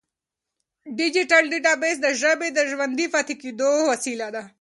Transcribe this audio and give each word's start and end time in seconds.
ډیجیټل 0.97 1.43
ډیټابیس 1.51 1.97
د 2.01 2.07
ژبې 2.21 2.49
د 2.53 2.59
ژوندي 2.71 3.07
پاتې 3.13 3.35
کېدو 3.41 3.71
وسیله 3.91 4.27
ده. 4.35 4.43